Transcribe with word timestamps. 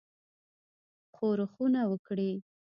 ښورښونه 1.13 1.81
وکړي. 1.91 2.31